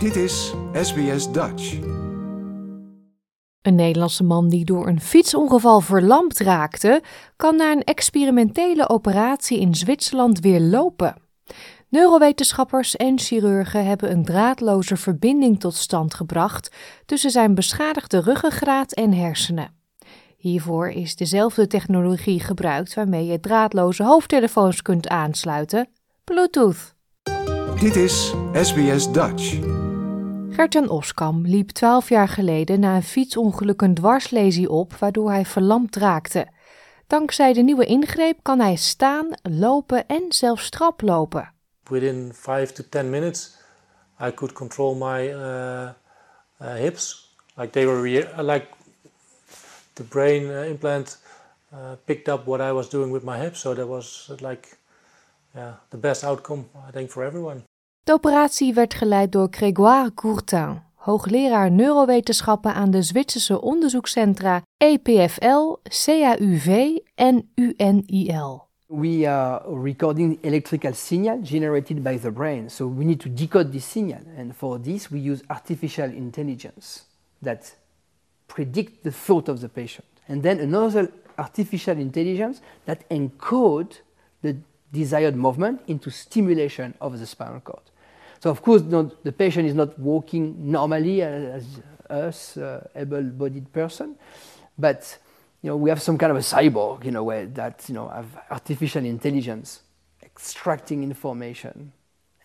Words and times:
Dit 0.00 0.16
is 0.16 0.54
SBS 0.72 1.32
Dutch. 1.32 1.78
Een 3.62 3.74
Nederlandse 3.74 4.24
man 4.24 4.48
die 4.48 4.64
door 4.64 4.86
een 4.86 5.00
fietsongeval 5.00 5.80
verlamd 5.80 6.38
raakte, 6.38 7.02
kan 7.36 7.56
na 7.56 7.72
een 7.72 7.84
experimentele 7.84 8.88
operatie 8.88 9.60
in 9.60 9.74
Zwitserland 9.74 10.40
weer 10.40 10.60
lopen. 10.60 11.16
Neurowetenschappers 11.88 12.96
en 12.96 13.18
chirurgen 13.18 13.86
hebben 13.86 14.10
een 14.10 14.24
draadloze 14.24 14.96
verbinding 14.96 15.60
tot 15.60 15.74
stand 15.74 16.14
gebracht 16.14 16.74
tussen 17.06 17.30
zijn 17.30 17.54
beschadigde 17.54 18.20
ruggengraat 18.20 18.92
en 18.92 19.12
hersenen. 19.12 19.74
Hiervoor 20.36 20.88
is 20.88 21.16
dezelfde 21.16 21.66
technologie 21.66 22.40
gebruikt 22.40 22.94
waarmee 22.94 23.26
je 23.26 23.40
draadloze 23.40 24.04
hoofdtelefoons 24.04 24.82
kunt 24.82 25.08
aansluiten: 25.08 25.88
Bluetooth. 26.24 26.94
Dit 27.80 27.96
is 27.96 28.34
SBS 28.52 29.12
Dutch. 29.12 29.58
Gerten 30.52 30.88
Oskam 30.88 31.46
liep 31.46 31.70
12 31.70 32.08
jaar 32.08 32.28
geleden 32.28 32.80
na 32.80 32.96
een 32.96 33.02
fietsongeluk 33.02 33.82
een 33.82 33.94
dwarslesie 33.94 34.70
op, 34.70 34.94
waardoor 34.94 35.30
hij 35.30 35.44
verlamd 35.44 35.96
raakte. 35.96 36.48
Dankzij 37.06 37.52
de 37.52 37.62
nieuwe 37.62 37.84
ingreep 37.84 38.38
kan 38.42 38.60
hij 38.60 38.76
staan, 38.76 39.28
lopen 39.42 40.06
en 40.06 40.24
zelfs 40.28 40.70
traplopen. 40.70 41.52
Within 41.88 42.30
5 42.34 42.72
to 42.72 42.84
10 42.88 43.10
minutes, 43.10 43.56
I 44.20 44.34
could 44.34 44.52
control 44.52 44.94
my 44.94 45.34
uh, 45.34 45.88
uh, 46.62 46.74
hips. 46.74 47.34
Like 47.56 47.70
they 47.70 47.86
were, 47.86 48.00
re- 48.02 48.42
like 48.42 48.66
the 49.92 50.02
brain 50.02 50.42
uh, 50.44 50.68
implant 50.68 51.20
uh, 51.72 51.78
picked 52.04 52.28
up 52.28 52.44
what 52.44 52.60
I 52.60 52.72
was 52.72 52.88
doing 52.88 53.12
with 53.12 53.22
my 53.22 53.36
hips. 53.38 53.60
So 53.60 53.74
that 53.74 53.86
was 53.86 54.28
uh, 54.30 54.48
like 54.48 54.78
yeah, 55.54 55.72
the 55.88 55.96
best 55.96 56.24
outcome, 56.24 56.64
I 56.88 56.90
think, 56.92 57.10
for 57.10 57.24
everyone. 57.24 57.69
De 58.10 58.16
operatie 58.16 58.74
werd 58.74 58.94
geleid 58.94 59.32
door 59.32 59.48
Grégoire 59.50 60.14
Courtin, 60.14 60.82
hoogleraar 60.94 61.70
neurowetenschappen 61.70 62.74
aan 62.74 62.90
de 62.90 63.02
Zwitserse 63.02 63.60
onderzoekscentra 63.60 64.62
EPFL, 64.76 65.74
CAUV 65.82 66.96
en 67.14 67.50
UNIL. 67.54 68.66
We 68.86 69.28
are 69.28 69.82
recording 69.82 70.38
electrical 70.40 70.92
signal 70.94 71.38
generated 71.42 72.02
by 72.02 72.18
the 72.18 72.30
brain. 72.30 72.70
So 72.70 72.94
we 72.96 73.04
need 73.04 73.20
to 73.20 73.32
decode 73.34 73.70
this 73.70 73.90
signal. 73.90 74.20
And 74.38 74.52
for 74.56 74.80
this, 74.80 75.08
we 75.08 75.30
use 75.30 75.42
artificial 75.46 76.10
intelligence 76.10 77.02
that 77.42 77.76
predict 78.46 79.02
the 79.02 79.12
thought 79.12 79.48
of 79.48 79.60
the 79.60 79.68
patient. 79.68 80.06
And 80.28 80.42
then 80.42 80.58
another 80.58 81.10
artificial 81.34 81.98
intelligence 81.98 82.60
that 82.84 83.08
encode 83.08 84.00
the 84.40 84.56
desired 84.92 85.36
movement 85.36 85.80
into 85.86 86.10
stimulation 86.10 86.94
of 86.98 87.18
the 87.18 87.26
spinal 87.26 87.60
cord. 87.60 87.82
So 88.42 88.50
of 88.50 88.62
course, 88.62 88.82
not, 88.82 89.22
the 89.22 89.32
patient 89.32 89.68
is 89.68 89.74
not 89.74 89.98
walking 89.98 90.70
normally 90.70 91.22
as 91.22 91.64
us, 92.08 92.56
uh, 92.56 92.80
able-bodied 92.94 93.70
person, 93.72 94.16
but 94.74 95.18
you 95.60 95.68
know 95.68 95.76
we 95.76 95.90
have 95.90 96.00
some 96.00 96.18
kind 96.18 96.32
of 96.32 96.38
a 96.38 96.42
cyborg 96.42 97.04
in 97.04 97.16
a 97.16 97.22
way 97.22 97.46
that 97.52 97.84
you 97.88 97.94
know 97.94 98.08
have 98.08 98.26
artificial 98.50 99.04
intelligence 99.04 99.82
extracting 100.22 101.02
information 101.02 101.92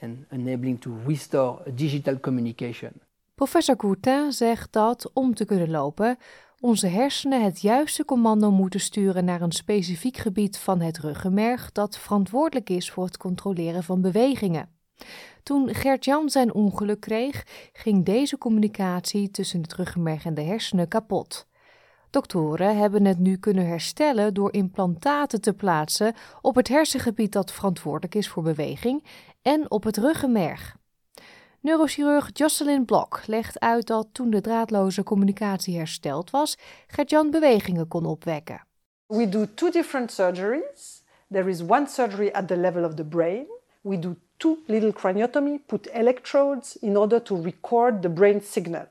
and 0.00 0.26
enabling 0.30 0.78
to 0.80 0.90
restore 1.06 1.62
digital 1.74 2.18
communication. 2.20 2.92
Professor 3.34 3.76
Courtin 3.76 4.32
zegt 4.32 4.72
dat 4.72 5.10
om 5.12 5.34
te 5.34 5.44
kunnen 5.44 5.70
lopen, 5.70 6.18
onze 6.60 6.86
hersenen 6.86 7.44
het 7.44 7.60
juiste 7.60 8.04
commando 8.04 8.50
moeten 8.50 8.80
sturen 8.80 9.24
naar 9.24 9.40
een 9.40 9.52
specifiek 9.52 10.16
gebied 10.16 10.58
van 10.58 10.80
het 10.80 10.98
ruggenmerg 10.98 11.72
dat 11.72 11.98
verantwoordelijk 11.98 12.70
is 12.70 12.90
voor 12.90 13.04
het 13.04 13.16
controleren 13.16 13.82
van 13.82 14.00
bewegingen. 14.00 14.68
Toen 15.42 15.74
Gert-Jan 15.74 16.30
zijn 16.30 16.54
ongeluk 16.54 17.00
kreeg, 17.00 17.46
ging 17.72 18.04
deze 18.04 18.38
communicatie 18.38 19.30
tussen 19.30 19.62
het 19.62 19.74
ruggenmerg 19.74 20.24
en 20.24 20.34
de 20.34 20.42
hersenen 20.42 20.88
kapot. 20.88 21.46
Doktoren 22.10 22.76
hebben 22.76 23.04
het 23.04 23.18
nu 23.18 23.36
kunnen 23.36 23.66
herstellen 23.66 24.34
door 24.34 24.52
implantaten 24.52 25.40
te 25.40 25.52
plaatsen 25.52 26.14
op 26.40 26.54
het 26.54 26.68
hersengebied 26.68 27.32
dat 27.32 27.52
verantwoordelijk 27.52 28.14
is 28.14 28.28
voor 28.28 28.42
beweging 28.42 29.04
en 29.42 29.70
op 29.70 29.84
het 29.84 29.96
ruggenmerg. 29.96 30.76
Neurochirurg 31.60 32.30
Jocelyn 32.32 32.84
Blok 32.84 33.26
legt 33.26 33.60
uit 33.60 33.86
dat 33.86 34.08
toen 34.12 34.30
de 34.30 34.40
draadloze 34.40 35.02
communicatie 35.02 35.76
hersteld 35.76 36.30
was, 36.30 36.58
Gert-Jan 36.86 37.30
bewegingen 37.30 37.88
kon 37.88 38.06
opwekken. 38.06 38.66
We 39.06 39.28
do 39.28 39.46
two 39.54 39.70
different 39.70 40.12
surgeries. 40.12 41.02
There 41.30 41.48
is 41.48 41.62
one 41.62 41.86
surgery 41.86 42.30
at 42.30 42.48
the 42.48 42.56
level 42.56 42.84
of 42.84 42.94
the 42.94 43.04
brain. 43.04 43.46
We 43.84 43.96
do 43.96 44.16
two 44.38 44.58
little 44.66 44.92
craniotomy, 44.92 45.60
put 45.68 45.86
electrodes 45.94 46.76
in 46.82 46.96
order 46.96 47.20
to 47.20 47.36
record 47.36 48.02
the 48.02 48.08
brain 48.08 48.40
signal. 48.40 48.86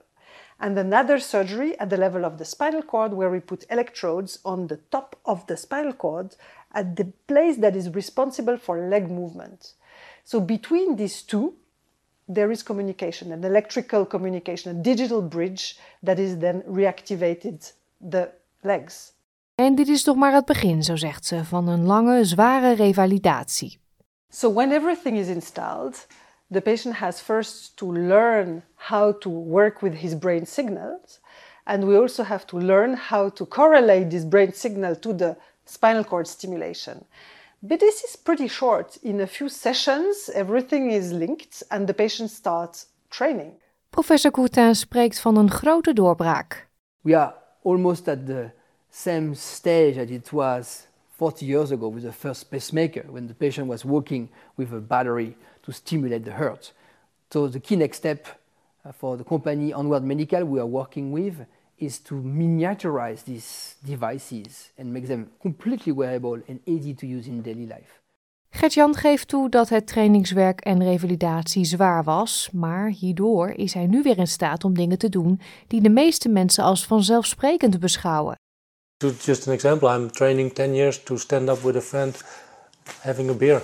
And 0.59 0.77
another 0.77 1.19
surgery 1.19 1.77
at 1.79 1.89
the 1.89 1.97
level 1.97 2.23
of 2.23 2.37
the 2.37 2.45
spinal 2.45 2.83
cord 2.83 3.13
where 3.13 3.29
we 3.29 3.39
put 3.39 3.65
electrodes 3.69 4.39
on 4.45 4.67
the 4.67 4.77
top 4.91 5.17
of 5.25 5.45
the 5.47 5.57
spinal 5.57 5.93
cord 5.93 6.35
at 6.73 6.95
the 6.95 7.11
place 7.27 7.57
that 7.57 7.75
is 7.75 7.89
responsible 7.89 8.57
for 8.57 8.87
leg 8.87 9.09
movement. 9.09 9.73
So 10.23 10.39
between 10.39 10.95
these 10.95 11.21
two, 11.21 11.53
there 12.27 12.51
is 12.51 12.63
communication, 12.63 13.31
an 13.31 13.43
electrical 13.43 14.05
communication, 14.05 14.71
a 14.71 14.81
digital 14.81 15.21
bridge 15.21 15.77
that 16.01 16.19
is 16.19 16.37
then 16.37 16.61
reactivated 16.61 17.73
the 17.99 18.29
legs. 18.61 19.11
En 19.55 19.75
dit 19.75 19.87
is 19.87 20.03
toch 20.03 20.15
maar 20.15 20.33
het 20.33 20.45
begin, 20.45 20.83
zo 20.83 20.95
zegt 20.95 21.25
ze, 21.25 21.45
van 21.45 21.67
een 21.67 21.85
lange, 21.85 22.25
zware 22.25 22.73
revalidatie. 22.73 23.79
So 24.33 24.49
when 24.49 24.71
everything 24.71 25.15
is 25.17 25.29
installed, 25.29 26.07
the 26.49 26.59
patient 26.59 26.95
has 26.95 27.21
first 27.21 27.77
to 27.77 27.85
learn 27.85 28.63
how 28.75 29.11
to 29.11 29.29
work 29.29 29.83
with 29.83 29.93
his 29.93 30.15
brain 30.15 30.47
signals. 30.47 31.19
And 31.67 31.87
we 31.87 31.95
also 31.95 32.23
have 32.23 32.47
to 32.47 32.57
learn 32.57 32.95
how 32.95 33.29
to 33.29 33.45
correlate 33.45 34.09
this 34.09 34.25
brain 34.25 34.51
signal 34.51 34.95
to 34.95 35.13
the 35.13 35.37
spinal 35.65 36.03
cord 36.03 36.27
stimulation. 36.27 37.05
But 37.61 37.79
this 37.79 38.03
is 38.03 38.15
pretty 38.15 38.47
short. 38.47 38.97
In 39.03 39.21
a 39.21 39.27
few 39.27 39.49
sessions, 39.49 40.31
everything 40.33 40.89
is 40.89 41.13
linked 41.13 41.61
and 41.69 41.87
the 41.87 41.93
patient 41.93 42.31
starts 42.31 42.87
training. 43.11 43.51
Professor 43.91 44.31
Courtin 44.31 44.75
spreekt 44.75 45.19
van 45.19 45.37
een 45.37 45.51
grote 45.51 45.93
doorbraak. 45.93 46.67
We 47.01 47.17
are 47.17 47.33
almost 47.61 48.07
at 48.07 48.25
the 48.25 48.49
same 48.89 49.35
stage 49.35 50.01
as 50.01 50.09
it 50.09 50.29
was 50.31 50.87
40 51.17 51.45
years 51.45 51.71
ago 51.71 51.87
with 51.87 52.03
the 52.03 52.11
first 52.11 52.49
pacemaker, 52.49 53.05
when 53.09 53.27
the 53.27 53.33
patient 53.33 53.67
was 53.67 53.85
walking 53.85 54.29
with 54.57 54.73
a 54.73 54.79
battery 54.79 55.35
to 55.63 55.71
stimulate 55.71 56.25
the 56.25 56.33
heart. 56.33 56.73
So 57.31 57.47
the 57.47 57.59
key 57.59 57.75
next 57.75 57.97
step 57.97 58.27
uh, 58.85 58.91
for 58.91 59.17
the 59.17 59.23
company 59.23 59.73
Onward 59.73 60.03
Medical 60.03 60.45
we 60.45 60.59
are 60.59 60.65
working 60.65 61.11
with 61.11 61.45
is 61.77 61.99
to 61.99 62.15
miniaturize 62.15 63.23
these 63.25 63.75
devices 63.85 64.71
and 64.77 64.93
make 64.93 65.07
them 65.07 65.31
completely 65.41 65.91
wearable 65.91 66.41
and 66.47 66.59
easy 66.65 66.93
to 66.93 67.07
use 67.07 67.27
in 67.27 67.41
daily 67.41 67.65
life. 67.65 68.01
Gert-Jan 68.49 68.95
geeft 68.95 69.27
toe 69.27 69.49
dat 69.49 69.69
het 69.69 69.87
trainingswerk 69.87 70.61
en 70.61 70.83
revalidatie 70.83 71.65
zwaar 71.65 72.03
was, 72.03 72.49
maar 72.51 72.89
hierdoor 72.89 73.49
is 73.49 73.73
hij 73.73 73.87
nu 73.87 74.01
weer 74.01 74.17
in 74.17 74.27
staat 74.27 74.63
om 74.63 74.73
dingen 74.73 74.97
te 74.97 75.09
doen 75.09 75.39
die 75.67 75.81
de 75.81 75.89
meeste 75.89 76.29
mensen 76.29 76.63
als 76.63 76.85
vanzelfsprekend 76.85 77.79
beschouwen. 77.79 78.35
To 79.03 79.11
just 79.11 79.47
an 79.47 79.53
example, 79.53 79.89
I'm 79.89 80.09
training 80.09 80.53
10 80.53 80.75
years 80.75 80.97
to 81.03 81.17
stand 81.17 81.49
up 81.49 81.61
with 81.65 81.75
a 81.75 81.81
friend 81.81 82.15
having 83.01 83.29
a 83.29 83.33
beer. 83.33 83.61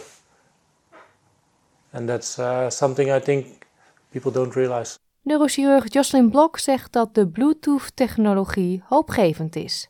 And 1.93 2.09
that's 2.09 2.37
uh, 2.39 2.69
something 2.69 3.09
I 3.09 3.21
think 3.21 3.65
people 4.11 4.31
don't 4.31 4.53
realize. 4.55 4.99
Neurochirurg 5.21 5.93
Jocelyn 5.93 6.29
Blok 6.29 6.57
zegt 6.57 6.91
dat 6.91 7.13
de 7.13 7.27
Bluetooth-technologie 7.27 8.81
hoopgevend 8.85 9.55
is. 9.55 9.87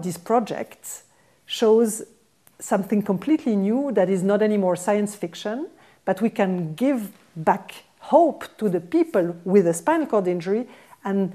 This 0.00 0.18
project 0.18 1.04
shows 1.44 2.02
something 2.58 3.04
completely 3.04 3.56
new 3.56 3.92
that 3.92 4.08
is 4.08 4.22
not 4.22 4.40
anymore 4.40 4.76
science 4.76 5.16
fiction, 5.16 5.66
but 6.04 6.20
we 6.20 6.30
can 6.30 6.74
give 6.74 7.00
back 7.32 7.84
hope 7.98 8.48
to 8.56 8.70
the 8.70 8.80
people 8.80 9.34
with 9.42 9.66
a 9.66 9.72
spinal 9.72 10.06
cord 10.06 10.26
injury 10.26 10.66
and 11.02 11.32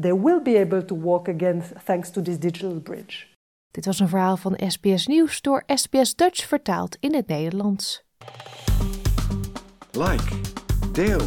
they 0.00 0.12
will 0.12 0.42
be 0.42 0.56
able 0.56 0.84
to 0.84 0.94
walk 0.94 1.28
again 1.28 1.62
thanks 1.84 2.10
to 2.10 2.22
this 2.22 2.38
digital 2.38 2.80
bridge. 2.80 3.26
Dit 3.70 3.84
was 3.84 4.00
een 4.00 4.08
verhaal 4.08 4.36
van 4.36 4.60
SBS 4.66 5.06
Nieuws 5.06 5.40
door 5.40 5.62
SBS 5.66 6.14
Dutch 6.14 6.46
vertaald 6.46 6.96
in 7.00 7.14
het 7.14 7.26
Nederlands. 7.26 8.04
Like, 9.90 10.40
deel, 10.92 11.20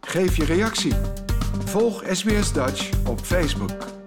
geef 0.00 0.36
je 0.36 0.44
reactie. 0.44 0.94
Volg 1.64 2.04
SBS 2.06 2.52
Dutch 2.52 3.08
op 3.08 3.18
Facebook. 3.20 3.99